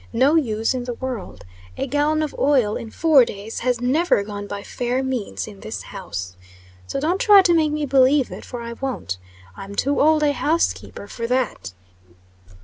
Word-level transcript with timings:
"No 0.13 0.33
use 0.33 0.73
in 0.73 0.85
the 0.85 0.95
world. 0.95 1.45
A 1.77 1.85
gallon 1.85 2.23
of 2.23 2.33
oil 2.39 2.75
in 2.75 2.89
four 2.89 3.23
days 3.23 3.59
has 3.59 3.79
never 3.79 4.23
gone 4.23 4.47
by 4.47 4.63
fair 4.63 5.03
means 5.03 5.45
in 5.45 5.59
this 5.59 5.83
house. 5.83 6.35
So 6.87 6.99
don't 6.99 7.21
try 7.21 7.43
to 7.43 7.53
make 7.53 7.71
me 7.71 7.85
believe 7.85 8.31
it 8.31 8.43
for 8.43 8.61
I 8.63 8.73
won't. 8.73 9.19
I'm 9.55 9.75
too 9.75 10.01
old 10.01 10.23
a 10.23 10.31
housekeeper 10.33 11.05
for 11.07 11.27
that." 11.27 11.73